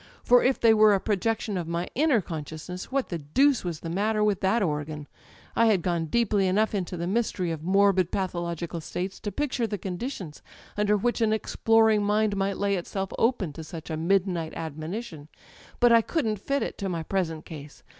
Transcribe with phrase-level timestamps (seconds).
[0.23, 3.89] For if they were a projection of my inner consciousness, what the deuce was the
[3.91, 5.07] matter with that organ?
[5.55, 9.67] I had gone deeply enough into the mysteiy of morbid patho logical states to picture
[9.67, 10.41] the conditions
[10.75, 15.27] under which an exploring mind might lay itself open to such a midnight admonition;
[15.79, 17.83] but I couldn't fit it to my present case.